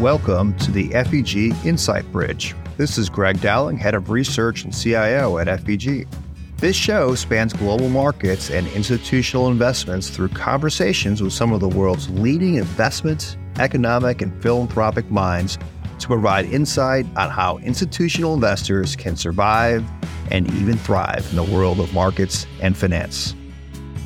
[0.00, 2.54] welcome to the FEG Insight Bridge.
[2.78, 6.08] This is Greg Dowling, Head of Research and CIO at FEG.
[6.56, 12.08] This show spans global markets and institutional investments through conversations with some of the world's
[12.18, 15.58] leading investment, economic, and philanthropic minds
[15.98, 19.84] to provide insight on how institutional investors can survive
[20.30, 23.34] and even thrive in the world of markets and finance.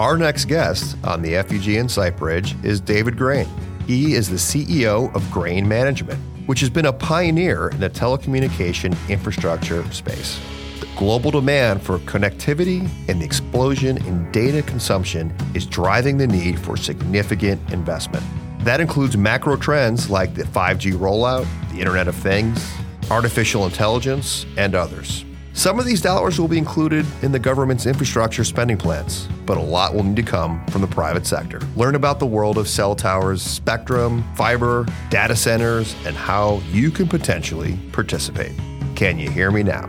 [0.00, 3.46] Our next guest on the FEG Insight Bridge is David Grain.
[3.86, 8.96] He is the CEO of Grain Management, which has been a pioneer in the telecommunication
[9.10, 10.40] infrastructure space.
[10.80, 16.58] The global demand for connectivity and the explosion in data consumption is driving the need
[16.58, 18.24] for significant investment.
[18.60, 22.66] That includes macro trends like the 5G rollout, the Internet of Things,
[23.10, 25.26] artificial intelligence, and others.
[25.56, 29.62] Some of these dollars will be included in the government's infrastructure spending plans, but a
[29.62, 31.60] lot will need to come from the private sector.
[31.76, 37.06] Learn about the world of cell towers, spectrum, fiber, data centers, and how you can
[37.06, 38.50] potentially participate.
[38.96, 39.88] Can you hear me now?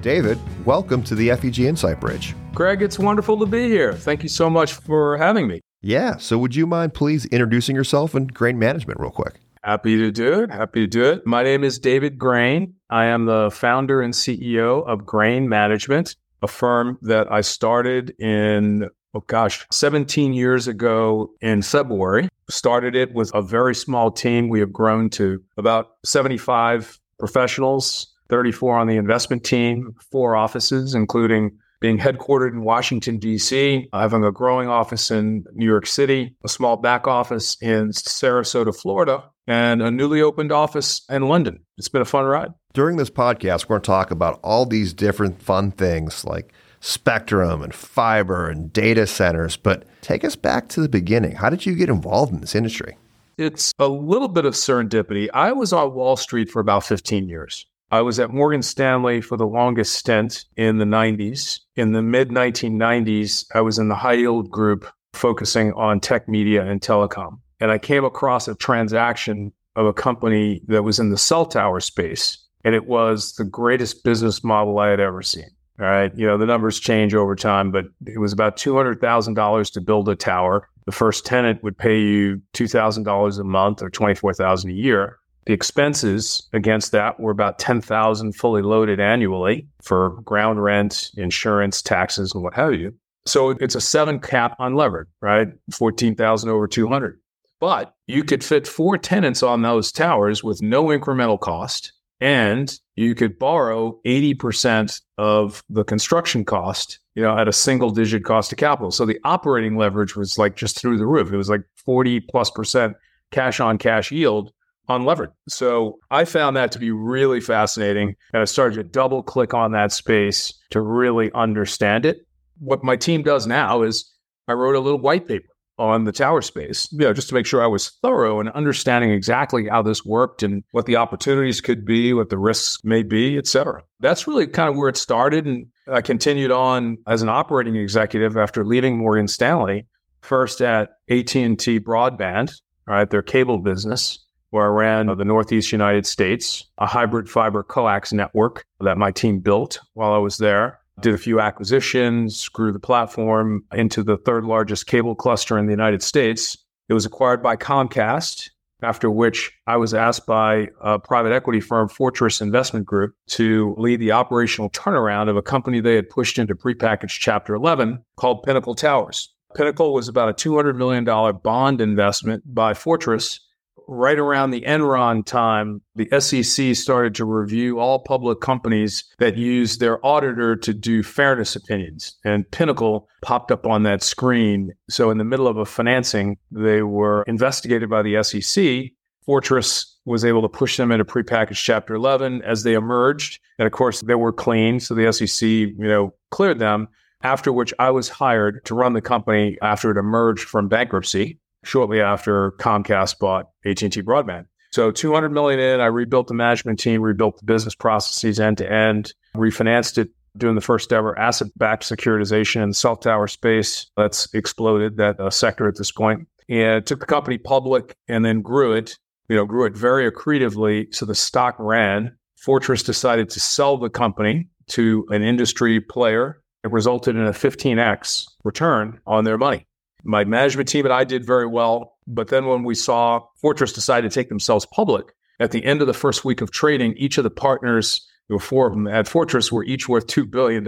[0.00, 2.36] David, welcome to the FEG Insight Bridge.
[2.54, 3.94] Greg, it's wonderful to be here.
[3.94, 5.60] Thank you so much for having me.
[5.82, 9.40] Yeah, so would you mind please introducing yourself and grain management real quick?
[9.62, 10.50] Happy to do it.
[10.50, 11.26] Happy to do it.
[11.26, 12.74] My name is David Grain.
[12.90, 18.88] I am the founder and CEO of Grain Management, a firm that I started in,
[19.14, 22.28] oh gosh, 17 years ago in February.
[22.48, 24.48] Started it with a very small team.
[24.48, 31.58] We have grown to about 75 professionals, 34 on the investment team, four offices, including
[31.80, 36.76] being headquartered in Washington, D.C., having a growing office in New York City, a small
[36.76, 41.60] back office in Sarasota, Florida, and a newly opened office in London.
[41.78, 42.52] It's been a fun ride.
[42.74, 47.62] During this podcast, we're going to talk about all these different fun things like spectrum
[47.62, 49.56] and fiber and data centers.
[49.56, 51.36] But take us back to the beginning.
[51.36, 52.96] How did you get involved in this industry?
[53.38, 55.28] It's a little bit of serendipity.
[55.32, 57.64] I was on Wall Street for about 15 years.
[57.90, 61.60] I was at Morgan Stanley for the longest stint in the 90s.
[61.74, 66.66] In the mid 1990s, I was in the high yield group focusing on tech media
[66.66, 67.38] and telecom.
[67.60, 71.80] And I came across a transaction of a company that was in the cell tower
[71.80, 72.38] space.
[72.64, 75.48] And it was the greatest business model I had ever seen.
[75.80, 76.12] All right.
[76.16, 80.16] You know, the numbers change over time, but it was about $200,000 to build a
[80.16, 80.68] tower.
[80.86, 85.18] The first tenant would pay you $2,000 a month or $24,000 a year.
[85.46, 92.34] The expenses against that were about 10,000 fully loaded annually for ground rent, insurance, taxes,
[92.34, 92.92] and what have you.
[93.24, 95.48] So it's a seven cap unlevered, right?
[95.70, 97.20] 14,000 over 200.
[97.60, 101.92] But you could fit four tenants on those towers with no incremental cost.
[102.20, 108.24] And you could borrow 80% of the construction cost, you know, at a single digit
[108.24, 108.90] cost of capital.
[108.90, 111.32] So the operating leverage was like just through the roof.
[111.32, 112.96] It was like 40 plus percent
[113.30, 114.52] cash on cash yield
[114.88, 115.32] unlevered.
[115.48, 118.16] So I found that to be really fascinating.
[118.32, 122.26] And I started to double click on that space to really understand it.
[122.58, 124.12] What my team does now is
[124.48, 127.46] I wrote a little white paper on the tower space, you know, just to make
[127.46, 131.84] sure I was thorough and understanding exactly how this worked and what the opportunities could
[131.84, 133.82] be, what the risks may be, et cetera.
[134.00, 135.46] That's really kind of where it started.
[135.46, 139.86] And I continued on as an operating executive after leaving Morgan Stanley,
[140.20, 142.52] first at AT&T Broadband,
[142.86, 144.18] right, their cable business,
[144.50, 149.40] where I ran the Northeast United States, a hybrid fiber coax network that my team
[149.40, 150.80] built while I was there.
[151.00, 155.72] Did a few acquisitions, grew the platform into the third largest cable cluster in the
[155.72, 156.58] United States.
[156.88, 158.50] It was acquired by Comcast,
[158.82, 164.00] after which I was asked by a private equity firm, Fortress Investment Group, to lead
[164.00, 168.74] the operational turnaround of a company they had pushed into prepackaged Chapter 11 called Pinnacle
[168.74, 169.32] Towers.
[169.54, 171.04] Pinnacle was about a $200 million
[171.42, 173.40] bond investment by Fortress
[173.88, 179.78] right around the Enron time, the SEC started to review all public companies that use
[179.78, 182.16] their auditor to do fairness opinions.
[182.24, 184.72] And Pinnacle popped up on that screen.
[184.90, 188.92] So, in the middle of a financing, they were investigated by the SEC.
[189.24, 193.40] Fortress was able to push them into prepackaged Chapter 11 as they emerged.
[193.58, 194.80] And of course, they were clean.
[194.80, 196.88] So the SEC, you know, cleared them.
[197.22, 202.00] After which I was hired to run the company after it emerged from bankruptcy shortly
[202.00, 204.46] after Comcast bought AT&T Broadband.
[204.70, 208.70] So 200 million in, I rebuilt the management team, rebuilt the business processes end to
[208.70, 213.90] end, refinanced it doing the first ever asset-backed securitization in the cell tower space.
[213.96, 216.28] That's exploded that uh, sector at this point.
[216.48, 218.96] And took the company public and then grew it,
[219.28, 220.94] you know, grew it very accretively.
[220.94, 222.16] So the stock ran.
[222.36, 226.40] Fortress decided to sell the company to an industry player.
[226.64, 229.66] It resulted in a 15x return on their money.
[230.08, 231.98] My management team and I did very well.
[232.06, 235.86] But then when we saw Fortress decide to take themselves public, at the end of
[235.86, 239.06] the first week of trading, each of the partners, there were four of them at
[239.06, 240.64] Fortress, were each worth $2 billion.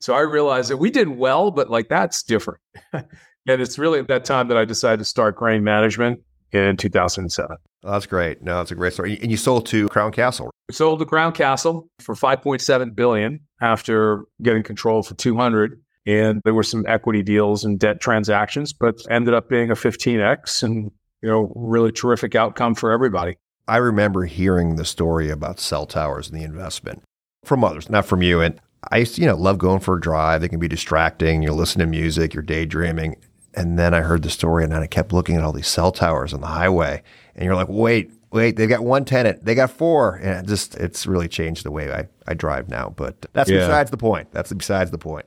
[0.00, 2.60] So I realized that we did well, but like that's different.
[2.92, 3.06] and
[3.46, 6.20] it's really at that time that I decided to start Grain Management
[6.52, 7.56] in 2007.
[7.82, 8.42] Oh, that's great.
[8.42, 9.18] No, that's a great story.
[9.22, 10.50] And you sold to Crown Castle.
[10.68, 15.80] We sold to Crown Castle for 5.7 billion after getting control for 200.
[16.06, 20.62] And there were some equity deals and debt transactions, but ended up being a 15x
[20.62, 20.90] and
[21.22, 23.36] you know really terrific outcome for everybody.
[23.68, 27.02] I remember hearing the story about cell towers and the investment
[27.44, 28.40] from others, not from you.
[28.40, 28.60] And
[28.90, 30.40] I used to, you know, love going for a drive.
[30.40, 31.42] They can be distracting.
[31.42, 33.16] You're listening to music, you're daydreaming.
[33.54, 35.90] And then I heard the story and then I kept looking at all these cell
[35.90, 37.02] towers on the highway.
[37.34, 40.16] And you're like, wait, wait, they've got one tenant, they got four.
[40.16, 42.92] And it just, it's really changed the way I, I drive now.
[42.94, 43.60] But that's yeah.
[43.60, 44.30] besides the point.
[44.30, 45.26] That's besides the point.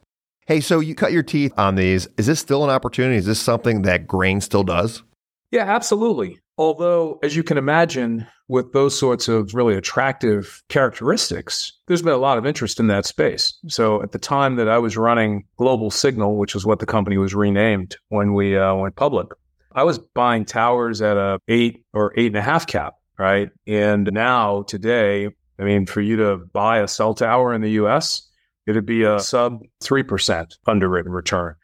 [0.49, 2.07] Hey, so you cut your teeth on these.
[2.17, 3.17] Is this still an opportunity?
[3.17, 5.03] Is this something that grain still does?
[5.51, 6.39] Yeah, absolutely.
[6.57, 12.17] Although, as you can imagine, with those sorts of really attractive characteristics, there's been a
[12.17, 13.59] lot of interest in that space.
[13.67, 17.19] So, at the time that I was running Global Signal, which is what the company
[17.19, 19.27] was renamed when we uh, went public,
[19.73, 23.51] I was buying towers at a eight or eight and a half cap, right?
[23.67, 25.29] And now, today,
[25.59, 28.28] I mean, for you to buy a cell tower in the U.S.,
[28.69, 31.55] it'd be a sub three percent underwritten return.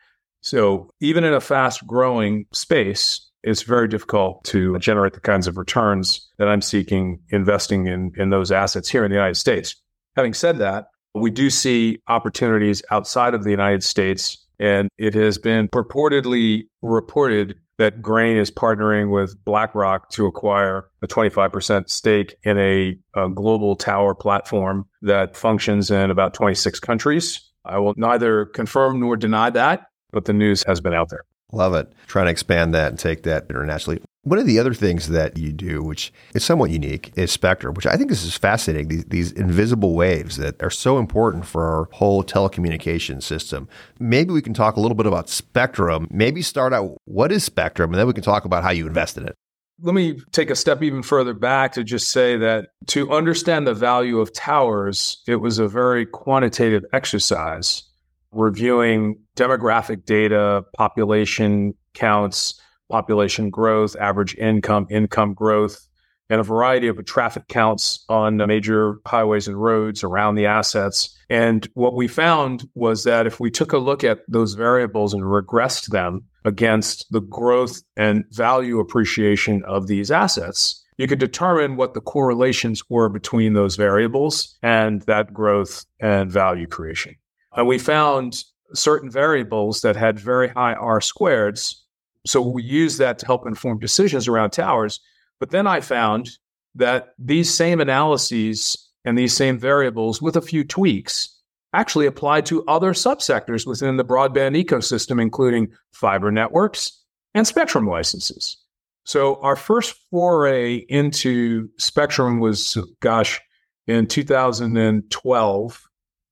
[0.42, 5.58] So, even in a fast growing space, it's very difficult to generate the kinds of
[5.58, 9.76] returns that I'm seeking investing in, in those assets here in the United States.
[10.16, 15.38] Having said that, we do see opportunities outside of the United States, and it has
[15.38, 22.58] been purportedly reported that Grain is partnering with BlackRock to acquire a 25% stake in
[22.58, 27.42] a, a, global tower platform that functions in about 26 countries.
[27.66, 31.26] I will neither confirm nor deny that, but the news has been out there.
[31.52, 31.92] Love it.
[32.08, 34.02] Trying to expand that and take that internationally.
[34.26, 37.86] One of the other things that you do, which is somewhat unique, is spectrum, which
[37.86, 38.88] I think this is fascinating.
[38.88, 43.70] These, these invisible waves that are so important for our whole telecommunication system.
[44.00, 46.08] Maybe we can talk a little bit about spectrum.
[46.10, 49.16] Maybe start out what is spectrum, and then we can talk about how you invest
[49.16, 49.36] in it.
[49.84, 53.76] Let me take a step even further back to just say that to understand the
[53.76, 57.84] value of towers, it was a very quantitative exercise
[58.32, 62.60] reviewing demographic data, population counts,
[62.90, 65.88] population growth, average income, income growth,
[66.30, 71.16] and a variety of traffic counts on major highways and roads around the assets.
[71.30, 75.24] And what we found was that if we took a look at those variables and
[75.24, 81.94] regressed them against the growth and value appreciation of these assets, you could determine what
[81.94, 87.16] the correlations were between those variables and that growth and value creation.
[87.56, 88.44] And we found
[88.74, 91.76] certain variables that had very high R squareds.
[92.26, 95.00] So we use that to help inform decisions around towers.
[95.40, 96.32] But then I found
[96.76, 101.30] that these same analyses and these same variables, with a few tweaks,
[101.74, 107.04] actually applied to other subsectors within the broadband ecosystem, including fiber networks
[107.36, 108.58] and spectrum licenses.
[109.04, 113.40] So our first foray into spectrum was, gosh,
[113.86, 115.86] in 2012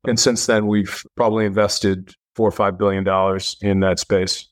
[0.06, 4.50] and since then, we've probably invested four or five billion dollars in that space.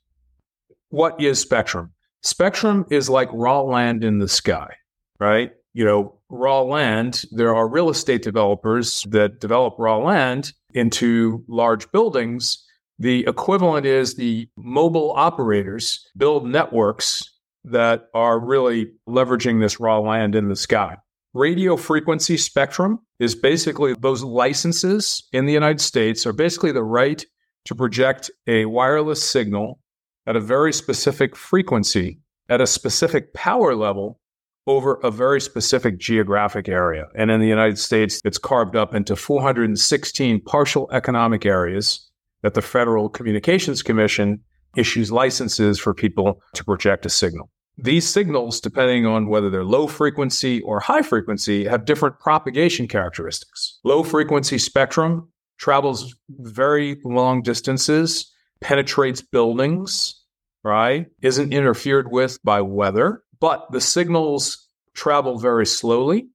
[0.91, 1.93] What is spectrum?
[2.21, 4.75] Spectrum is like raw land in the sky,
[5.21, 5.53] right?
[5.73, 11.89] You know, raw land, there are real estate developers that develop raw land into large
[11.93, 12.61] buildings.
[12.99, 17.23] The equivalent is the mobile operators build networks
[17.63, 20.97] that are really leveraging this raw land in the sky.
[21.33, 27.25] Radio frequency spectrum is basically those licenses in the United States are basically the right
[27.63, 29.79] to project a wireless signal
[30.27, 34.19] at a very specific frequency at a specific power level
[34.67, 37.07] over a very specific geographic area.
[37.15, 42.09] And in the United States, it's carved up into 416 partial economic areas
[42.43, 44.41] that the Federal Communications Commission
[44.75, 47.49] issues licenses for people to project a signal.
[47.77, 53.79] These signals, depending on whether they're low frequency or high frequency, have different propagation characteristics.
[53.83, 58.30] Low frequency spectrum travels very long distances,
[58.61, 60.23] penetrates buildings,
[60.63, 61.07] right?
[61.21, 66.27] Isn't interfered with by weather, but the signals travel very slowly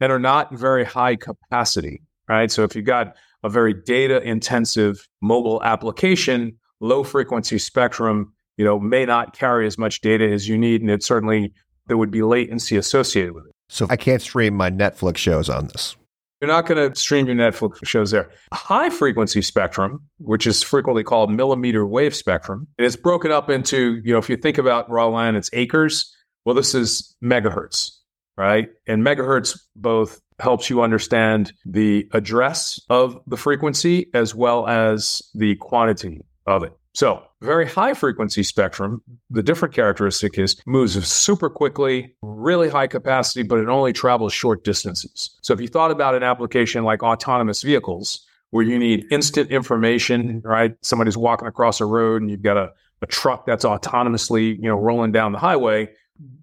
[0.00, 2.50] and are not very high capacity, right?
[2.50, 8.78] So if you've got a very data intensive mobile application, low frequency spectrum you know,
[8.78, 10.82] may not carry as much data as you need.
[10.82, 11.54] And it certainly,
[11.86, 13.54] there would be latency associated with it.
[13.70, 15.96] So I can't stream my Netflix shows on this.
[16.40, 18.30] You're not going to stream your Netflix shows there.
[18.52, 24.00] High frequency spectrum, which is frequently called millimeter wave spectrum, and it's broken up into,
[24.04, 26.14] you know, if you think about raw land, it's acres.
[26.46, 27.90] Well, this is megahertz,
[28.38, 28.70] right?
[28.86, 35.56] And megahertz both helps you understand the address of the frequency as well as the
[35.56, 36.72] quantity of it.
[37.00, 43.42] So, very high frequency spectrum, the different characteristic is moves super quickly, really high capacity,
[43.42, 45.30] but it only travels short distances.
[45.40, 50.42] So, if you thought about an application like autonomous vehicles, where you need instant information,
[50.44, 50.74] right?
[50.82, 54.76] Somebody's walking across a road and you've got a, a truck that's autonomously, you know,
[54.76, 55.88] rolling down the highway.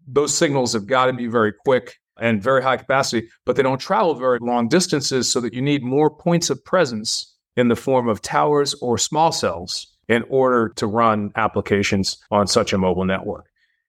[0.08, 3.78] Those signals have got to be very quick and very high capacity, but they don't
[3.78, 8.10] travel very long distances so that you need more points of presence in the form
[8.10, 13.46] of towers or small cells in order to run applications on such a mobile network.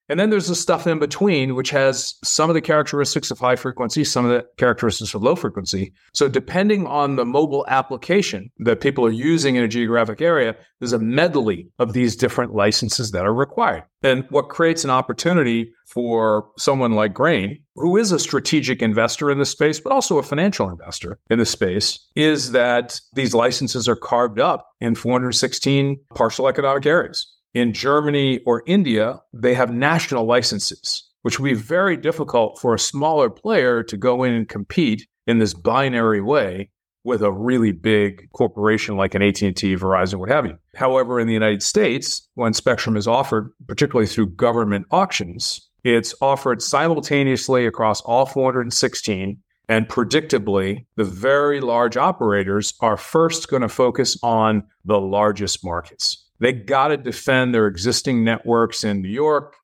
[0.08, 3.56] And then there's the stuff in between, which has some of the characteristics of high
[3.56, 5.92] frequency, some of the characteristics of low frequency.
[6.14, 10.92] So, depending on the mobile application that people are using in a geographic area, there's
[10.92, 13.84] a medley of these different licenses that are required.
[14.02, 19.38] And what creates an opportunity for someone like Grain, who is a strategic investor in
[19.38, 23.96] the space, but also a financial investor in the space, is that these licenses are
[23.96, 27.26] carved up in 416 partial economic areas.
[27.54, 32.78] In Germany or India, they have national licenses, which would be very difficult for a
[32.78, 36.70] smaller player to go in and compete in this binary way
[37.04, 40.58] with a really big corporation like an AT&T, Verizon, what have you.
[40.74, 46.60] However, in the United States, when spectrum is offered, particularly through government auctions, it's offered
[46.60, 49.38] simultaneously across all 416
[49.68, 56.24] and predictably, the very large operators are first going to focus on the largest markets.
[56.40, 59.56] They got to defend their existing networks in New York,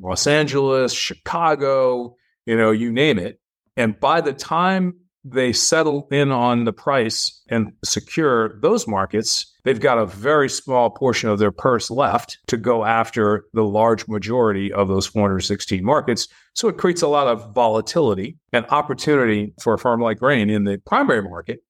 [0.00, 3.40] Los Angeles, Chicago, you know, you name it.
[3.76, 9.80] And by the time they settle in on the price and secure those markets, they've
[9.80, 14.72] got a very small portion of their purse left to go after the large majority
[14.72, 16.26] of those 416 markets.
[16.54, 20.64] So it creates a lot of volatility and opportunity for a firm like Grain in
[20.64, 21.60] the primary market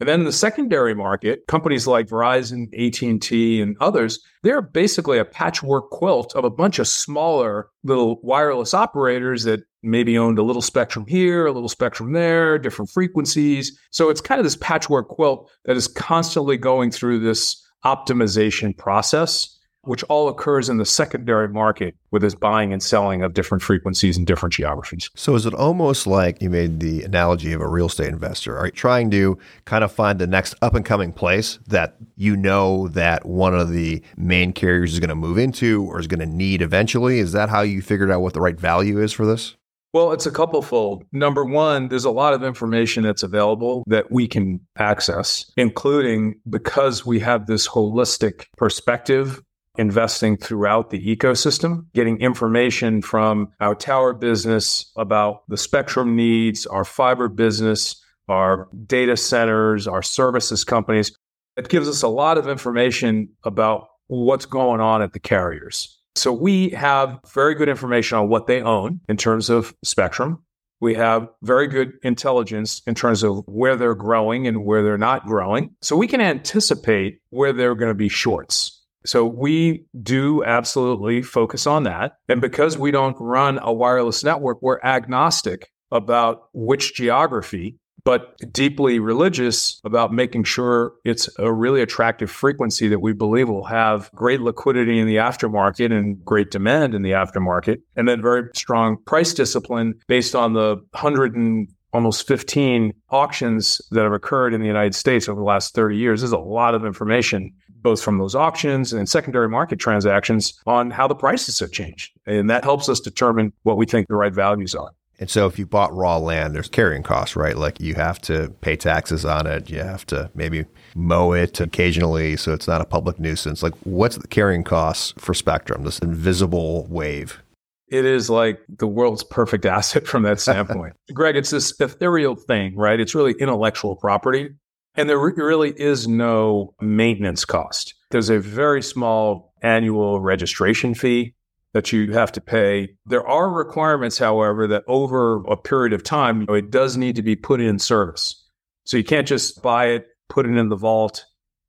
[0.00, 5.24] and then in the secondary market, companies like Verizon, AT&T, and others, they're basically a
[5.24, 10.62] patchwork quilt of a bunch of smaller little wireless operators that maybe owned a little
[10.62, 13.76] spectrum here, a little spectrum there, different frequencies.
[13.90, 19.57] So it's kind of this patchwork quilt that is constantly going through this optimization process
[19.88, 24.16] which all occurs in the secondary market with this buying and selling of different frequencies
[24.16, 25.10] and different geographies.
[25.14, 28.56] So is it almost like you made the analogy of a real estate investor?
[28.56, 32.36] Are you trying to kind of find the next up and coming place that you
[32.36, 36.20] know that one of the main carriers is going to move into or is going
[36.20, 37.18] to need eventually?
[37.18, 39.56] Is that how you figured out what the right value is for this?
[39.94, 41.04] Well, it's a couple fold.
[41.12, 47.06] Number one, there's a lot of information that's available that we can access, including because
[47.06, 49.42] we have this holistic perspective
[49.78, 56.84] investing throughout the ecosystem, getting information from our tower business about the spectrum needs, our
[56.84, 61.16] fiber business, our data centers, our services companies.
[61.56, 65.98] It gives us a lot of information about what's going on at the carriers.
[66.16, 70.42] So we have very good information on what they own in terms of spectrum.
[70.80, 75.26] We have very good intelligence in terms of where they're growing and where they're not
[75.26, 75.74] growing.
[75.82, 78.77] So we can anticipate where they're going to be shorts.
[79.04, 82.16] So we do absolutely focus on that.
[82.28, 88.98] And because we don't run a wireless network, we're agnostic about which geography, but deeply
[88.98, 94.40] religious about making sure it's a really attractive frequency that we believe will have great
[94.40, 97.78] liquidity in the aftermarket and great demand in the aftermarket.
[97.96, 104.02] And then very strong price discipline based on the 100 and almost 15 auctions that
[104.02, 106.20] have occurred in the United States over the last 30 years.
[106.20, 107.52] There's a lot of information
[107.82, 112.12] both from those auctions and secondary market transactions on how the prices have changed.
[112.26, 114.90] And that helps us determine what we think the right values are.
[115.20, 117.56] And so if you bought raw land, there's carrying costs, right?
[117.56, 119.68] Like you have to pay taxes on it.
[119.68, 123.62] You have to maybe mow it occasionally so it's not a public nuisance.
[123.62, 127.42] Like what's the carrying costs for Spectrum, this invisible wave?
[127.88, 130.94] It is like the world's perfect asset from that standpoint.
[131.12, 133.00] Greg, it's this ethereal thing, right?
[133.00, 134.50] It's really intellectual property.
[134.98, 137.94] And there really is no maintenance cost.
[138.10, 141.36] There's a very small annual registration fee
[141.72, 142.96] that you have to pay.
[143.06, 147.36] There are requirements, however, that over a period of time, it does need to be
[147.36, 148.44] put in service.
[148.86, 151.24] So you can't just buy it, put it in the vault,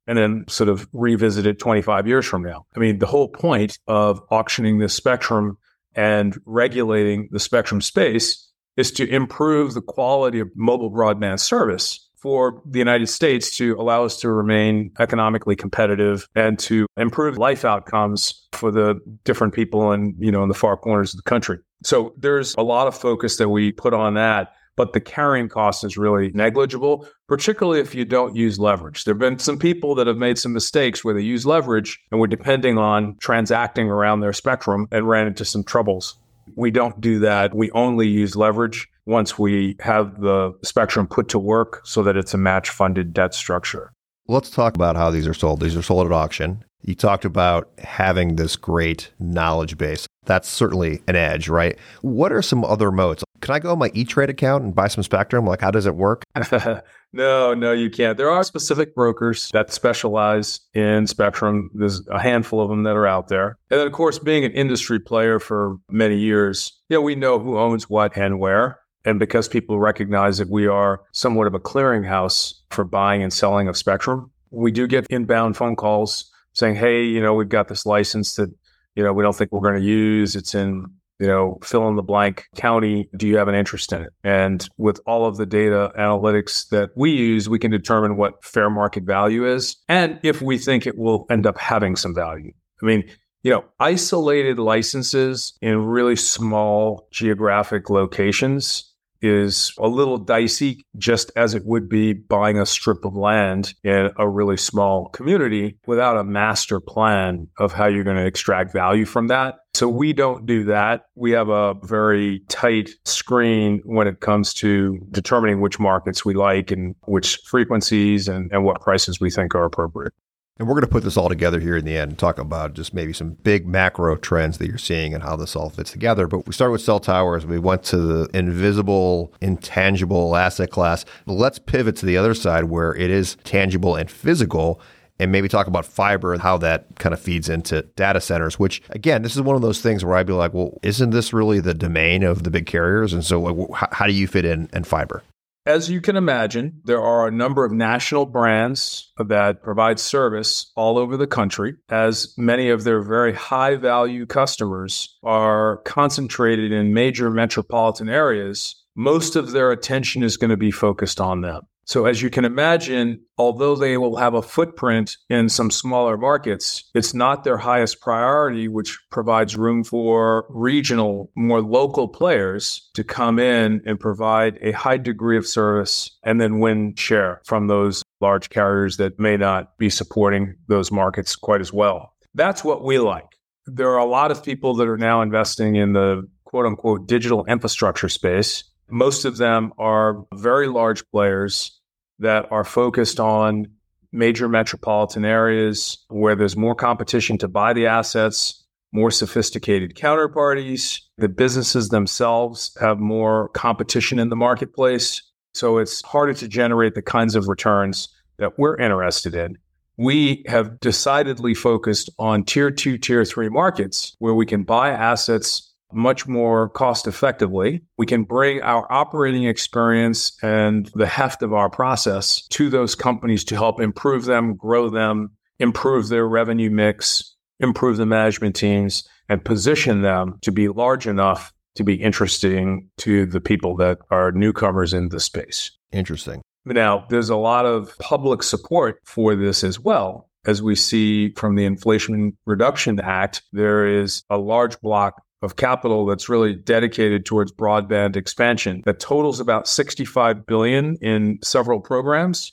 [0.08, 2.66] and then sort of revisit it 25 years from now.
[2.74, 5.56] I mean, the whole point of auctioning this spectrum
[5.94, 12.62] and regulating the spectrum space is to improve the quality of mobile broadband service for
[12.64, 18.46] the United States to allow us to remain economically competitive and to improve life outcomes
[18.52, 21.58] for the different people in, you know, in the far corners of the country.
[21.82, 25.84] So there's a lot of focus that we put on that but the carrying cost
[25.84, 29.04] is really negligible, particularly if you don't use leverage.
[29.04, 32.18] There have been some people that have made some mistakes where they use leverage and
[32.18, 36.16] were depending on transacting around their spectrum and ran into some troubles.
[36.56, 37.54] We don't do that.
[37.54, 42.32] We only use leverage once we have the spectrum put to work so that it's
[42.32, 43.92] a match funded debt structure.
[44.28, 45.60] Let's talk about how these are sold.
[45.60, 46.64] These are sold at auction.
[46.82, 50.06] You talked about having this great knowledge base.
[50.24, 51.76] That's certainly an edge, right?
[52.02, 53.24] What are some other modes?
[53.40, 55.46] Can I go on my E Trade account and buy some Spectrum?
[55.46, 56.22] Like, how does it work?
[57.12, 58.16] no, no, you can't.
[58.16, 61.70] There are specific brokers that specialize in Spectrum.
[61.74, 63.56] There's a handful of them that are out there.
[63.70, 67.14] And then, of course, being an industry player for many years, yeah, you know, we
[67.14, 68.79] know who owns what and where.
[69.04, 73.68] And because people recognize that we are somewhat of a clearinghouse for buying and selling
[73.68, 77.86] of Spectrum, we do get inbound phone calls saying, hey, you know, we've got this
[77.86, 78.50] license that,
[78.94, 80.36] you know, we don't think we're going to use.
[80.36, 80.84] It's in,
[81.18, 83.08] you know, fill in the blank county.
[83.16, 84.12] Do you have an interest in it?
[84.24, 88.68] And with all of the data analytics that we use, we can determine what fair
[88.68, 92.52] market value is and if we think it will end up having some value.
[92.82, 93.04] I mean,
[93.42, 98.89] you know, isolated licenses in really small geographic locations
[99.22, 104.10] is a little dicey, just as it would be buying a strip of land in
[104.16, 109.04] a really small community without a master plan of how you're going to extract value
[109.04, 109.60] from that.
[109.74, 111.06] So we don't do that.
[111.14, 116.70] We have a very tight screen when it comes to determining which markets we like
[116.70, 120.12] and which frequencies and, and what prices we think are appropriate.
[120.60, 122.74] And we're going to put this all together here in the end and talk about
[122.74, 126.26] just maybe some big macro trends that you're seeing and how this all fits together.
[126.26, 127.46] But we start with cell towers.
[127.46, 131.06] We went to the invisible, intangible asset class.
[131.24, 134.82] Let's pivot to the other side where it is tangible and physical
[135.18, 138.82] and maybe talk about fiber and how that kind of feeds into data centers, which
[138.90, 141.60] again, this is one of those things where I'd be like, well, isn't this really
[141.60, 143.14] the domain of the big carriers?
[143.14, 145.22] And so how do you fit in and fiber?
[145.66, 150.96] As you can imagine, there are a number of national brands that provide service all
[150.96, 157.30] over the country, as many of their very high value customers are concentrated in major
[157.30, 158.74] metropolitan areas.
[158.96, 161.62] Most of their attention is going to be focused on them.
[161.90, 166.84] So, as you can imagine, although they will have a footprint in some smaller markets,
[166.94, 173.40] it's not their highest priority, which provides room for regional, more local players to come
[173.40, 178.50] in and provide a high degree of service and then win share from those large
[178.50, 182.14] carriers that may not be supporting those markets quite as well.
[182.36, 183.26] That's what we like.
[183.66, 187.44] There are a lot of people that are now investing in the quote unquote digital
[187.46, 188.62] infrastructure space.
[188.92, 191.79] Most of them are very large players
[192.20, 193.66] that are focused on
[194.12, 201.00] major metropolitan areas where there's more competition to buy the assets, more sophisticated counterparties.
[201.18, 205.22] The businesses themselves have more competition in the marketplace.
[205.54, 209.58] So it's harder to generate the kinds of returns that we're interested in.
[209.96, 215.69] We have decidedly focused on tier two, tier three markets where we can buy assets
[215.92, 217.82] much more cost effectively.
[217.98, 223.44] We can bring our operating experience and the heft of our process to those companies
[223.44, 229.44] to help improve them, grow them, improve their revenue mix, improve the management teams, and
[229.44, 234.92] position them to be large enough to be interesting to the people that are newcomers
[234.92, 235.70] in the space.
[235.92, 236.42] Interesting.
[236.64, 240.28] Now, there's a lot of public support for this as well.
[240.46, 246.06] As we see from the Inflation Reduction Act, there is a large block of capital
[246.06, 252.52] that's really dedicated towards broadband expansion that totals about 65 billion in several programs.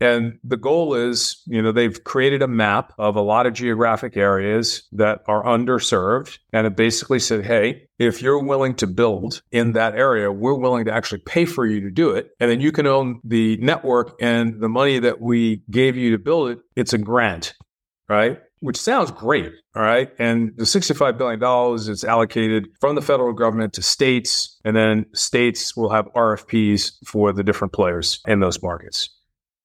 [0.00, 4.16] And the goal is you know they've created a map of a lot of geographic
[4.16, 6.38] areas that are underserved.
[6.52, 10.84] And it basically said hey if you're willing to build in that area we're willing
[10.84, 12.30] to actually pay for you to do it.
[12.38, 16.18] And then you can own the network and the money that we gave you to
[16.18, 17.54] build it it's a grant
[18.08, 19.52] right which sounds great.
[19.74, 20.10] All right.
[20.18, 25.76] And the $65 billion is allocated from the federal government to states, and then states
[25.76, 29.10] will have RFPs for the different players in those markets.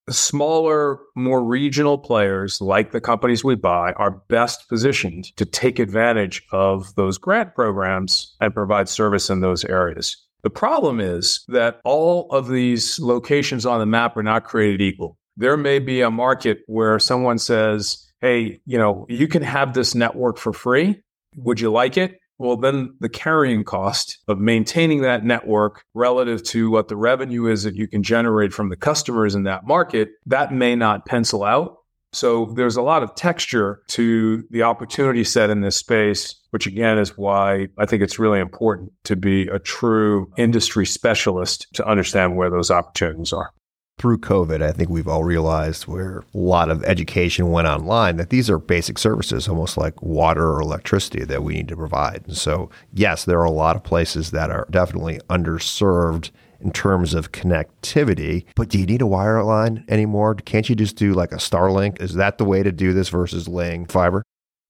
[0.09, 6.43] Smaller, more regional players, like the companies we buy, are best positioned to take advantage
[6.51, 10.17] of those grant programs and provide service in those areas.
[10.41, 15.17] The problem is that all of these locations on the map are not created equal.
[15.37, 19.93] There may be a market where someone says, hey, you know, you can have this
[19.93, 21.03] network for free.
[21.35, 22.19] Would you like it?
[22.43, 27.63] well, then the carrying cost of maintaining that network relative to what the revenue is
[27.63, 31.77] that you can generate from the customers in that market, that may not pencil out.
[32.11, 36.99] So there's a lot of texture to the opportunity set in this space, which again
[36.99, 42.35] is why I think it's really important to be a true industry specialist to understand
[42.35, 43.51] where those opportunities are
[43.97, 48.31] through COVID, I think we've all realized where a lot of education went online that
[48.31, 52.23] these are basic services, almost like water or electricity that we need to provide.
[52.27, 57.13] And so, yes, there are a lot of places that are definitely underserved in terms
[57.13, 58.45] of connectivity.
[58.55, 60.35] But do you need a wireline anymore?
[60.35, 62.01] Can't you just do like a Starlink?
[62.01, 64.23] Is that the way to do this versus laying fiber?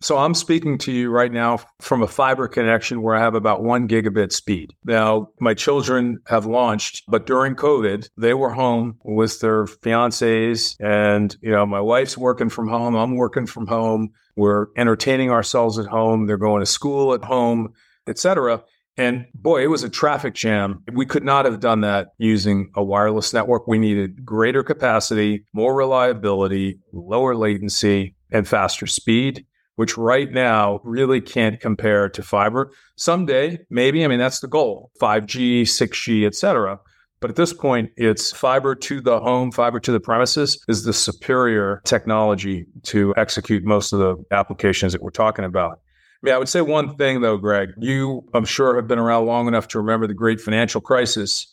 [0.04, 3.64] So I'm speaking to you right now from a fiber connection where I have about
[3.64, 4.74] one gigabit speed.
[4.84, 11.38] Now, my children have launched, but during COVID, they were home with their fiancés and,
[11.42, 12.96] you know, my wife's working from home.
[12.96, 14.10] I'm working from home.
[14.36, 16.26] We're entertaining ourselves at home.
[16.26, 17.72] They're going to school at home,
[18.06, 18.62] etc.
[18.98, 20.84] And boy, it was a traffic jam.
[20.92, 23.68] We could not have done that using a wireless network.
[23.70, 31.22] We needed greater capacity, more reliability, lower latency, and faster speed which right now really
[31.22, 32.72] can't compare to fiber.
[32.96, 36.80] Someday, maybe, I mean, that's the goal 5G, 6G, et cetera.
[37.20, 40.92] But at this point, it's fiber to the home, fiber to the premises is the
[40.92, 45.80] superior technology to execute most of the applications that we're talking about.
[45.82, 47.70] I mean, I would say one thing though, Greg.
[47.78, 51.48] You, I'm sure, have been around long enough to remember the great financial crisis,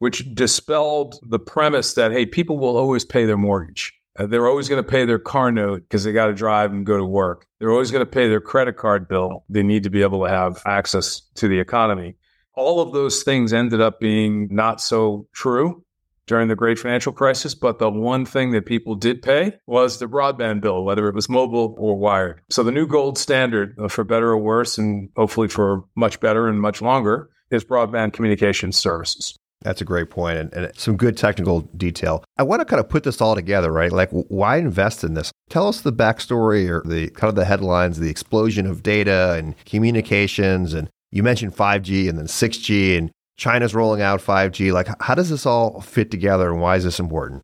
[0.00, 3.94] which dispelled the premise that, hey, people will always pay their mortgage.
[4.18, 6.86] Uh, they're always going to pay their car note because they got to drive and
[6.86, 7.46] go to work.
[7.58, 9.44] They're always going to pay their credit card bill.
[9.48, 12.16] They need to be able to have access to the economy.
[12.54, 15.84] All of those things ended up being not so true
[16.26, 17.54] during the great financial crisis.
[17.54, 21.28] But the one thing that people did pay was the broadband bill, whether it was
[21.28, 22.40] mobile or wired.
[22.50, 26.48] So the new gold standard, uh, for better or worse, and hopefully for much better
[26.48, 29.36] and much longer, is broadband communication services.
[29.62, 32.22] That's a great point and, and, some good technical detail.
[32.36, 33.90] I want to kind of put this all together, right?
[33.90, 35.32] Like, why invest in this?
[35.48, 39.56] Tell us the backstory or the kind of the headlines, the explosion of data and
[39.64, 40.74] communications.
[40.74, 44.72] And you mentioned 5G and then 6G and China's rolling out 5G.
[44.72, 47.42] Like, how does this all fit together and why is this important?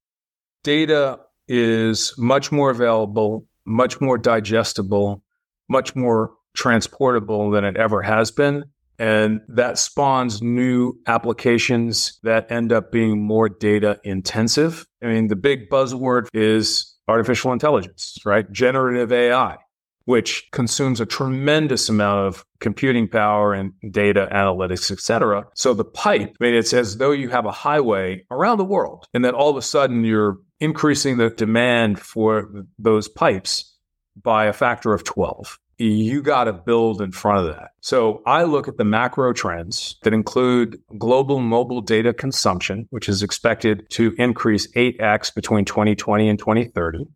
[0.62, 5.22] Data is much more available, much more digestible,
[5.68, 8.64] much more transportable than it ever has been.
[9.02, 14.86] And that spawns new applications that end up being more data intensive.
[15.02, 18.48] I mean, the big buzzword is artificial intelligence, right?
[18.52, 19.56] Generative AI,
[20.04, 25.46] which consumes a tremendous amount of computing power and data analytics, et cetera.
[25.56, 29.06] So the pipe, I mean, it's as though you have a highway around the world,
[29.12, 33.76] and then all of a sudden you're increasing the demand for those pipes
[34.22, 37.70] by a factor of 12 you got to build in front of that.
[37.80, 43.22] So I look at the macro trends that include global mobile data consumption, which is
[43.22, 47.06] expected to increase 8x between 2020 and 2030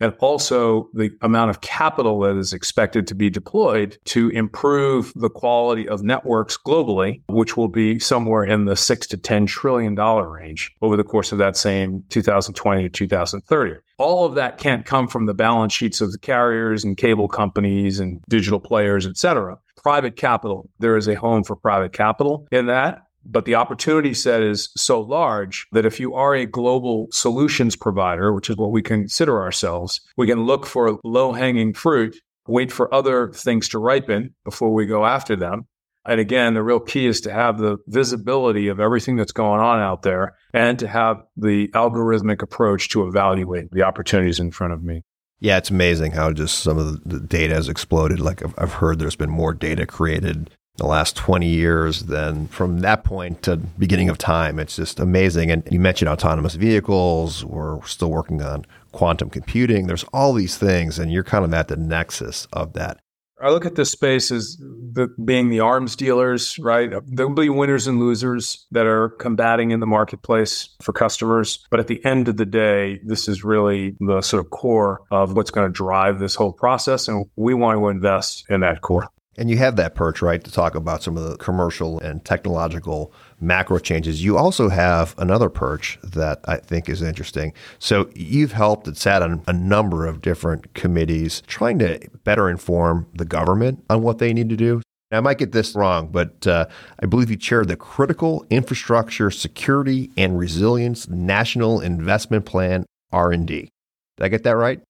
[0.00, 5.30] and also the amount of capital that is expected to be deployed to improve the
[5.30, 10.28] quality of networks globally, which will be somewhere in the six to ten trillion dollar
[10.28, 13.74] range over the course of that same 2020 to 2030.
[13.98, 18.00] All of that can't come from the balance sheets of the carriers and cable companies
[18.00, 19.58] and digital players, et cetera.
[19.82, 23.03] Private capital, there is a home for private capital in that.
[23.26, 28.32] But the opportunity set is so large that if you are a global solutions provider,
[28.32, 32.92] which is what we consider ourselves, we can look for low hanging fruit, wait for
[32.92, 35.66] other things to ripen before we go after them.
[36.06, 39.80] And again, the real key is to have the visibility of everything that's going on
[39.80, 44.82] out there and to have the algorithmic approach to evaluate the opportunities in front of
[44.82, 45.02] me.
[45.40, 48.20] Yeah, it's amazing how just some of the data has exploded.
[48.20, 53.04] Like I've heard there's been more data created the last 20 years then from that
[53.04, 58.10] point to beginning of time it's just amazing and you mentioned autonomous vehicles we're still
[58.10, 62.46] working on quantum computing there's all these things and you're kind of at the nexus
[62.52, 62.98] of that
[63.40, 66.90] I look at this space as the, being the arms dealers, right?
[67.06, 71.58] There'll be winners and losers that are combating in the marketplace for customers.
[71.70, 75.36] But at the end of the day, this is really the sort of core of
[75.36, 77.06] what's going to drive this whole process.
[77.06, 79.08] And we want to invest in that core.
[79.36, 83.12] And you have that perch, right, to talk about some of the commercial and technological
[83.40, 84.22] macro changes.
[84.24, 87.52] You also have another perch that I think is interesting.
[87.78, 93.06] So you've helped and sat on a number of different committees trying to better inform
[93.14, 94.80] the government on what they need to do.
[95.10, 96.66] I might get this wrong, but uh,
[97.00, 103.68] I believe you chaired the Critical Infrastructure Security and Resilience National Investment Plan R&D.
[104.16, 104.80] Did I get that right?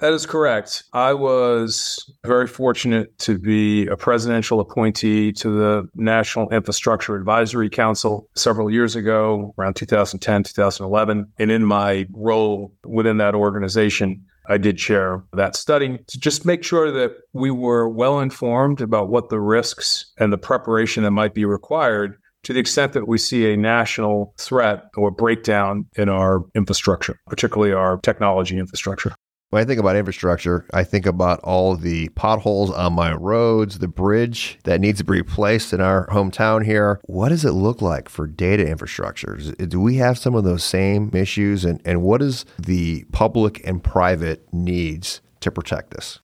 [0.00, 0.84] That is correct.
[0.92, 8.28] I was very fortunate to be a presidential appointee to the National Infrastructure Advisory Council
[8.36, 11.32] several years ago, around 2010, 2011.
[11.40, 16.62] And in my role within that organization, I did chair that study to just make
[16.62, 21.34] sure that we were well informed about what the risks and the preparation that might
[21.34, 26.44] be required to the extent that we see a national threat or breakdown in our
[26.54, 29.12] infrastructure, particularly our technology infrastructure.
[29.50, 33.88] When I think about infrastructure, I think about all the potholes on my roads, the
[33.88, 37.00] bridge that needs to be replaced in our hometown here.
[37.04, 39.36] What does it look like for data infrastructure?
[39.36, 41.64] Do we have some of those same issues?
[41.64, 46.20] And, and what is the public and private needs to protect this?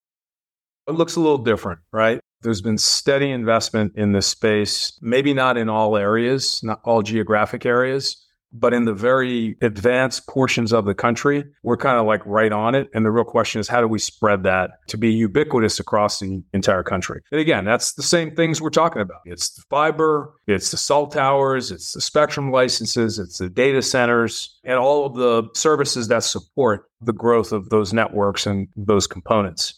[0.87, 2.21] It looks a little different, right?
[2.43, 7.65] There's been steady investment in this space, maybe not in all areas, not all geographic
[7.65, 8.24] areas,
[8.55, 12.77] but in the very advanced portions of the country, we're kind of like right on
[12.77, 12.89] it.
[12.95, 16.43] And the real question is, how do we spread that to be ubiquitous across the
[16.53, 17.21] entire country?
[17.33, 19.23] And again, that's the same things we're talking about.
[19.25, 24.57] It's the fiber, it's the cell towers, it's the spectrum licenses, it's the data centers,
[24.63, 29.75] and all of the services that support the growth of those networks and those components.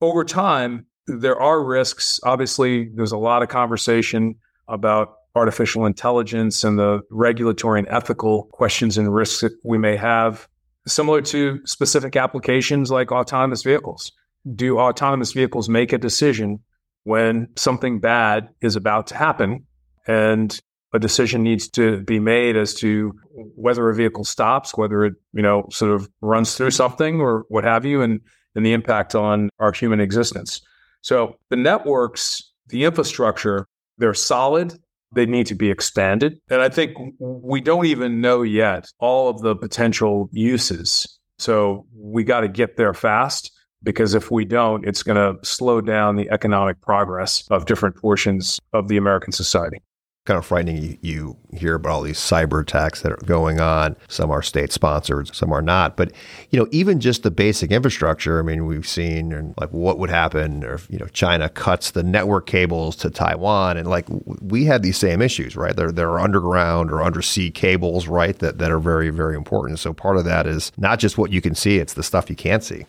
[0.00, 2.20] Over time, there are risks.
[2.22, 4.36] Obviously, there's a lot of conversation
[4.68, 10.48] about artificial intelligence and the regulatory and ethical questions and risks that we may have,
[10.86, 14.12] similar to specific applications like autonomous vehicles.
[14.54, 16.60] Do autonomous vehicles make a decision
[17.04, 19.66] when something bad is about to happen
[20.06, 20.60] and
[20.92, 23.12] a decision needs to be made as to
[23.56, 27.64] whether a vehicle stops, whether it, you know, sort of runs through something or what
[27.64, 28.20] have you, and,
[28.54, 30.60] and the impact on our human existence.
[31.00, 33.66] So the networks, the infrastructure,
[33.96, 34.78] they're solid
[35.14, 36.40] they need to be expanded.
[36.50, 41.18] And I think we don't even know yet all of the potential uses.
[41.38, 45.80] So we got to get there fast because if we don't, it's going to slow
[45.80, 49.78] down the economic progress of different portions of the American society
[50.24, 50.76] kind of frightening.
[50.82, 53.96] You, you, hear about all these cyber attacks that are going on.
[54.08, 55.96] Some are state sponsored, some are not.
[55.96, 56.12] But
[56.50, 58.38] you know, even just the basic infrastructure.
[58.38, 62.02] I mean, we've seen and like what would happen if you know China cuts the
[62.02, 64.06] network cables to Taiwan, and like
[64.40, 65.76] we have these same issues, right?
[65.76, 68.38] There there are underground or undersea cables, right?
[68.38, 69.78] That that are very very important.
[69.78, 72.36] So part of that is not just what you can see; it's the stuff you
[72.36, 72.86] can't see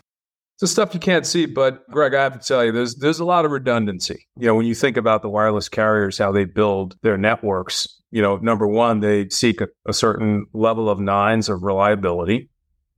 [0.64, 1.46] the stuff you can't see.
[1.46, 4.28] But Greg, I have to tell you, there's there's a lot of redundancy.
[4.38, 8.22] You know, when you think about the wireless carriers, how they build their networks, you
[8.22, 12.50] know, number one, they seek a, a certain level of nines of reliability.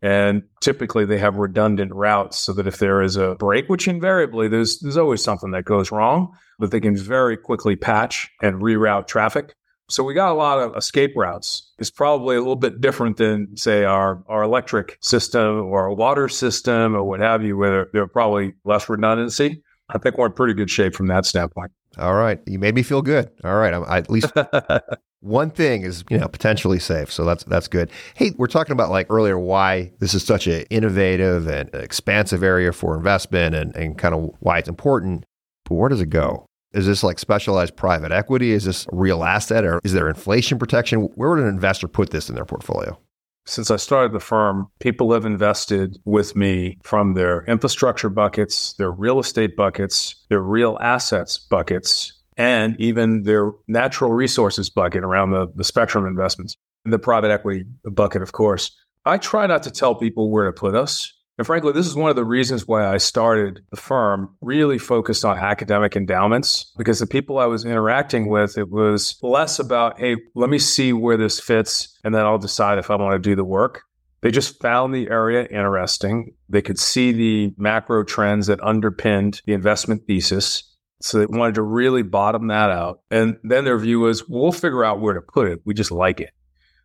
[0.04, 4.48] And typically they have redundant routes so that if there is a break, which invariably
[4.48, 9.08] there's there's always something that goes wrong, but they can very quickly patch and reroute
[9.08, 9.56] traffic.
[9.88, 11.72] So we got a lot of escape routes.
[11.78, 16.28] It's probably a little bit different than, say, our, our electric system or our water
[16.28, 19.62] system or what have you, where there are probably less redundancy.
[19.90, 21.72] I think we're in pretty good shape from that standpoint.
[21.98, 22.40] All right.
[22.46, 23.30] You made me feel good.
[23.44, 23.74] All right.
[23.74, 24.32] I'm, I, at least
[25.22, 27.12] one thing is, you know, potentially safe.
[27.12, 27.90] So that's that's good.
[28.16, 32.74] Hey, we're talking about like earlier why this is such an innovative and expansive area
[32.74, 35.26] for investment and, and kind of why it's important.
[35.66, 36.48] But where does it go?
[36.76, 38.52] Is this like specialized private equity?
[38.52, 41.04] Is this real asset or is there inflation protection?
[41.16, 43.00] Where would an investor put this in their portfolio?
[43.46, 48.92] Since I started the firm, people have invested with me from their infrastructure buckets, their
[48.92, 55.48] real estate buckets, their real assets buckets, and even their natural resources bucket around the,
[55.56, 58.72] the spectrum investments, the private equity bucket, of course.
[59.06, 62.10] I try not to tell people where to put us and frankly, this is one
[62.10, 67.08] of the reasons why I started the firm, really focused on academic endowments, because the
[67.08, 71.40] people I was interacting with, it was less about, hey, let me see where this
[71.40, 73.82] fits, and then I'll decide if I want to do the work.
[74.22, 76.34] They just found the area interesting.
[76.50, 80.64] They could see the macro trends that underpinned the investment thesis.
[81.02, 83.02] So they wanted to really bottom that out.
[83.12, 85.60] And then their view was, we'll figure out where to put it.
[85.66, 86.32] We just like it.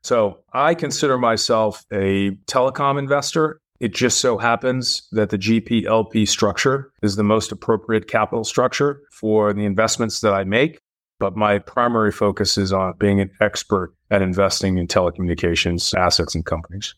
[0.03, 6.93] So I consider myself a telecom investor it just so happens that the GPLP structure
[7.03, 10.79] is the most appropriate capital structure for the investments that I make.
[11.19, 16.47] But my primary focus is on being an expert at investing in telecommunications assets and
[16.47, 16.95] companies.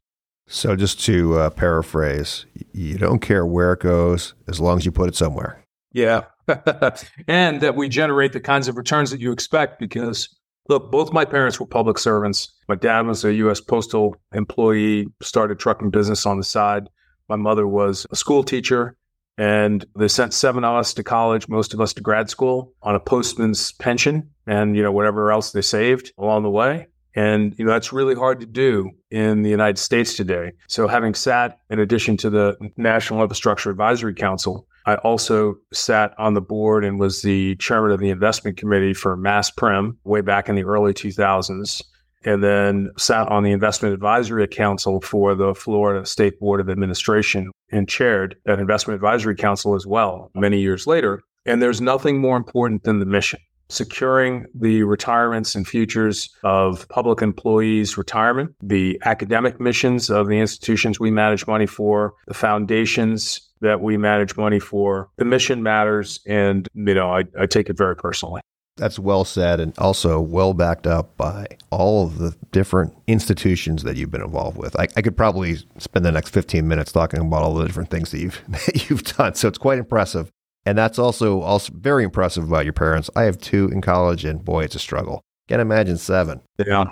[0.48, 4.92] So, just to uh, paraphrase, you don't care where it goes as long as you
[4.92, 5.64] put it somewhere.
[5.92, 6.24] Yeah.
[7.28, 10.28] and that we generate the kinds of returns that you expect because
[10.68, 12.52] Look, both my parents were public servants.
[12.68, 13.60] My dad was a U.S.
[13.60, 16.88] postal employee, started trucking business on the side.
[17.28, 18.96] My mother was a school teacher,
[19.38, 22.94] and they sent seven of us to college, most of us to grad school on
[22.94, 26.86] a postman's pension and you know whatever else they saved along the way.
[27.14, 30.52] And you know that's really hard to do in the United States today.
[30.68, 36.34] So having sat in addition to the National Infrastructure Advisory Council, I also sat on
[36.34, 40.56] the board and was the chairman of the investment committee for MassPrim way back in
[40.56, 41.82] the early 2000s
[42.24, 47.50] and then sat on the investment advisory council for the Florida State Board of Administration
[47.70, 51.22] and chaired that investment advisory council as well many years later.
[51.46, 53.40] And there's nothing more important than the mission.
[53.68, 61.00] Securing the retirements and futures of public employees' retirement, the academic missions of the institutions
[61.00, 65.08] we manage money for, the foundations that we manage money for.
[65.16, 68.42] The mission matters, and you know I, I take it very personally.
[68.76, 73.96] That's well said and also well backed up by all of the different institutions that
[73.96, 74.78] you've been involved with.
[74.80, 78.10] I, I, could probably spend the next 15 minutes talking about all the different things
[78.12, 79.34] that you've that you've done.
[79.34, 80.30] So it's quite impressive.
[80.64, 83.10] And that's also also very impressive about your parents.
[83.14, 85.20] I have two in college and boy, it's a struggle.
[85.48, 86.40] Can't imagine seven.
[86.58, 86.84] Yeah.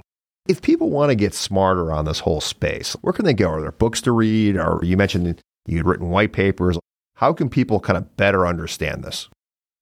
[0.48, 3.48] If people want to get smarter on this whole space, where can they go?
[3.50, 4.56] Are there books to read?
[4.56, 6.78] Or you mentioned you'd written white papers.
[7.14, 9.28] How can people kind of better understand this?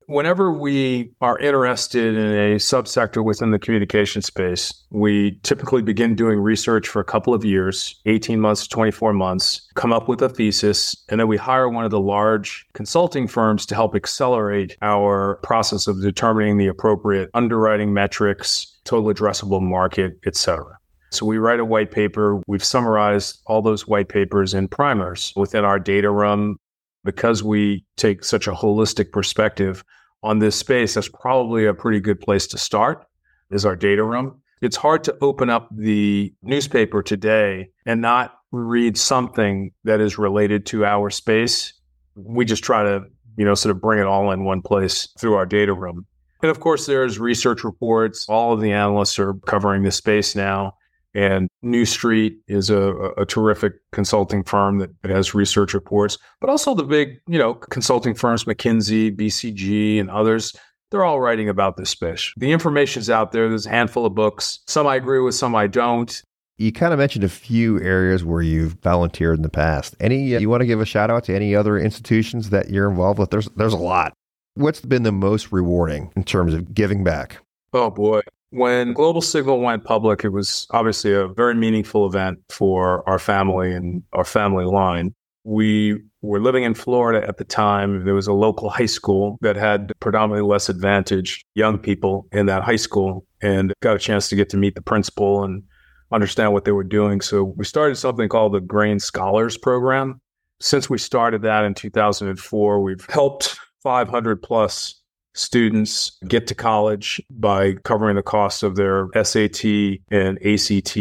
[0.06, 6.38] Whenever we are interested in a subsector within the communication space, we typically begin doing
[6.38, 10.96] research for a couple of years 18 months, 24 months, come up with a thesis,
[11.10, 15.86] and then we hire one of the large consulting firms to help accelerate our process
[15.86, 20.78] of determining the appropriate underwriting metrics, total addressable market, et cetera.
[21.10, 22.40] So we write a white paper.
[22.46, 26.56] We've summarized all those white papers in primers within our data room.
[27.04, 29.84] Because we take such a holistic perspective,
[30.22, 33.06] on this space, that's probably a pretty good place to start
[33.50, 34.40] is our data room.
[34.60, 40.66] It's hard to open up the newspaper today and not read something that is related
[40.66, 41.72] to our space.
[42.16, 43.04] We just try to,
[43.36, 46.06] you know, sort of bring it all in one place through our data room.
[46.42, 48.28] And of course, there's research reports.
[48.28, 50.74] All of the analysts are covering this space now.
[51.18, 56.76] And New Street is a, a, terrific consulting firm that has research reports, but also
[56.76, 60.54] the big, you know, consulting firms, McKinsey, BCG, and others.
[60.92, 62.32] They're all writing about this fish.
[62.36, 63.48] The information's out there.
[63.48, 64.60] There's a handful of books.
[64.68, 66.22] Some I agree with, some I don't.
[66.56, 69.96] You kind of mentioned a few areas where you've volunteered in the past.
[69.98, 72.88] Any uh, you want to give a shout out to any other institutions that you're
[72.88, 73.30] involved with?
[73.30, 74.12] There's there's a lot.
[74.54, 77.38] What's been the most rewarding in terms of giving back?
[77.72, 78.20] Oh boy.
[78.50, 83.72] When Global Signal went public, it was obviously a very meaningful event for our family
[83.72, 85.14] and our family line.
[85.44, 88.04] We were living in Florida at the time.
[88.04, 92.62] There was a local high school that had predominantly less advantaged young people in that
[92.62, 95.62] high school and got a chance to get to meet the principal and
[96.10, 97.20] understand what they were doing.
[97.20, 100.20] So we started something called the Grain Scholars Program.
[100.60, 104.97] Since we started that in 2004, we've helped 500 plus
[105.38, 109.64] students get to college by covering the cost of their SAT
[110.10, 110.98] and ACT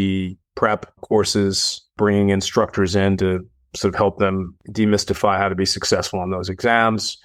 [0.55, 3.45] prep courses, bringing instructors in to
[3.75, 7.17] sort of help them demystify how to be successful on those exams,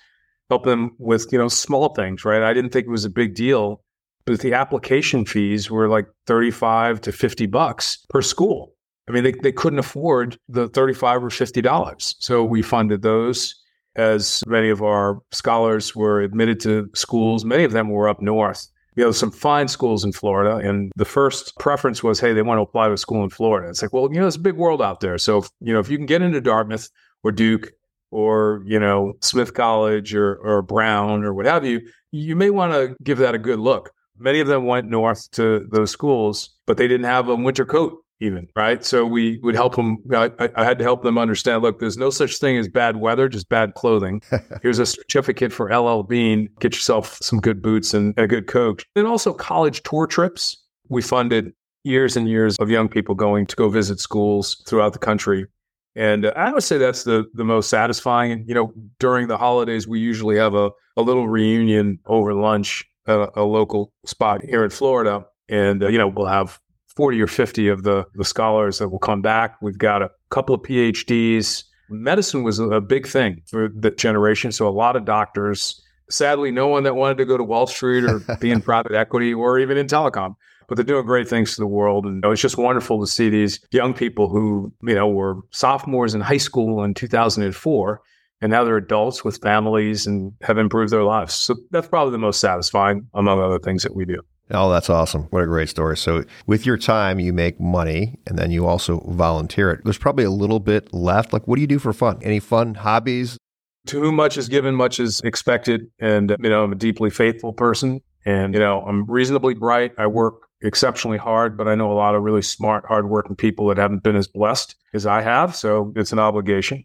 [0.48, 2.42] help them with, you know, small things, right?
[2.42, 3.82] I didn't think it was a big deal,
[4.24, 8.74] but the application fees were like 35 to 50 bucks per school.
[9.08, 12.14] I mean, they, they couldn't afford the 35 or $50.
[12.20, 13.61] So we funded those
[13.96, 17.44] as many of our scholars were admitted to schools.
[17.44, 18.68] Many of them were up north.
[18.94, 20.56] You know, some fine schools in Florida.
[20.56, 23.68] And the first preference was, hey, they want to apply to a school in Florida.
[23.68, 25.16] It's like, well, you know, it's a big world out there.
[25.16, 26.90] So, if, you know, if you can get into Dartmouth
[27.22, 27.72] or Duke
[28.10, 32.72] or, you know, Smith College or, or Brown or what have you, you may want
[32.74, 33.90] to give that a good look.
[34.18, 38.01] Many of them went north to those schools, but they didn't have a winter coat
[38.22, 38.84] even right?
[38.84, 42.10] So we would help them I, I, had to help them understand look there's no
[42.10, 44.22] such thing as bad weather just bad clothing.
[44.62, 46.04] Here's a certificate for L.L.
[46.04, 50.56] Bean get yourself some good boots and a good coat and also college tour trips.
[50.88, 51.52] We funded
[51.84, 55.46] years and years of young people going to go visit schools throughout the country.
[55.94, 58.44] And uh, i would say that's the the most satisfying.
[58.46, 63.18] You know during the holidays we usually have a, a little reunion over lunch at
[63.18, 65.26] a, a local spot here in florida.
[65.48, 66.60] And uh, you know we'll have
[66.96, 69.60] 40 or 50 of the, the scholars that will come back.
[69.60, 71.64] We've got a couple of PhDs.
[71.88, 74.52] Medicine was a big thing for the generation.
[74.52, 78.04] So a lot of doctors, sadly, no one that wanted to go to Wall Street
[78.04, 80.34] or be in private equity or even in telecom.
[80.68, 82.06] But they're doing great things to the world.
[82.06, 86.20] And it's just wonderful to see these young people who, you know, were sophomores in
[86.20, 88.00] high school in 2004
[88.42, 91.32] and now they're adults with families and have improved their lives.
[91.32, 94.20] So that's probably the most satisfying among other things that we do.
[94.52, 95.22] Oh, that's awesome.
[95.30, 95.96] What a great story.
[95.96, 99.80] So, with your time, you make money and then you also volunteer it.
[99.84, 101.32] There's probably a little bit left.
[101.32, 102.18] Like, what do you do for fun?
[102.22, 103.38] Any fun hobbies?
[103.86, 105.90] To whom much is given, much is expected.
[105.98, 109.92] And, you know, I'm a deeply faithful person and, you know, I'm reasonably bright.
[109.98, 113.78] I work exceptionally hard, but I know a lot of really smart, hardworking people that
[113.78, 115.56] haven't been as blessed as I have.
[115.56, 116.84] So it's an obligation.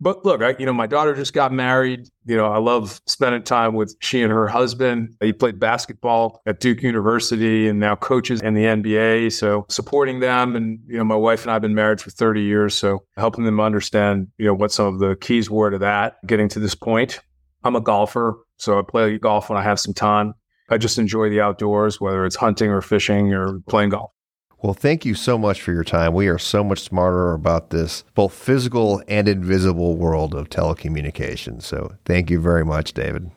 [0.00, 2.08] But look, I, you know, my daughter just got married.
[2.24, 5.16] You know, I love spending time with she and her husband.
[5.20, 9.32] He played basketball at Duke University and now coaches in the NBA.
[9.32, 10.54] So supporting them.
[10.54, 12.74] And, you know, my wife and I have been married for 30 years.
[12.74, 16.48] So helping them understand, you know, what some of the keys were to that, getting
[16.50, 17.20] to this point.
[17.64, 18.38] I'm a golfer.
[18.58, 20.34] So I play golf when I have some time.
[20.70, 24.12] I just enjoy the outdoors, whether it's hunting or fishing or playing golf.
[24.60, 26.14] Well, thank you so much for your time.
[26.14, 31.62] We are so much smarter about this both physical and invisible world of telecommunications.
[31.62, 33.30] So thank you very much, David.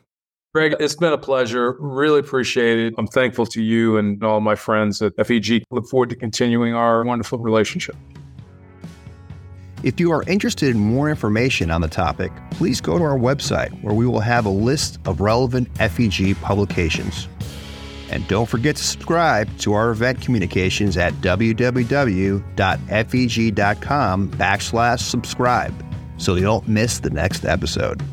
[0.56, 1.78] Greg, it's been a pleasure.
[1.80, 2.96] Really appreciate it.
[2.98, 5.64] I'm thankful to you and all my friends at FEG.
[5.70, 7.96] Look forward to continuing our wonderful relationship.
[9.84, 13.72] If you are interested in more information on the topic, please go to our website
[13.82, 17.28] where we will have a list of relevant FEG publications.
[18.12, 22.42] And don't forget to subscribe to our event communications at www.feg.com
[24.32, 25.86] backslash subscribe
[26.18, 28.04] so you don't miss the next episode.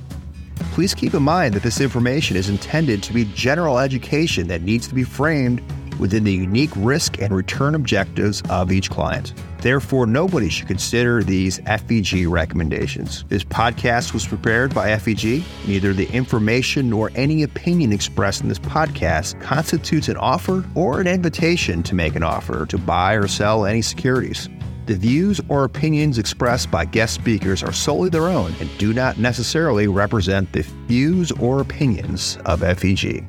[0.73, 4.87] Please keep in mind that this information is intended to be general education that needs
[4.89, 5.61] to be framed
[5.99, 9.35] within the unique risk and return objectives of each client.
[9.61, 13.25] Therefore, nobody should consider these FEG recommendations.
[13.29, 15.43] This podcast was prepared by FEG.
[15.67, 21.07] Neither the information nor any opinion expressed in this podcast constitutes an offer or an
[21.07, 24.49] invitation to make an offer to buy or sell any securities.
[24.87, 29.19] The views or opinions expressed by guest speakers are solely their own and do not
[29.19, 33.27] necessarily represent the views or opinions of FEG.